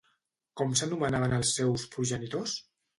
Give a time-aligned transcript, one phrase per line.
[0.61, 2.63] Com s'anomenaven els seus progenitors?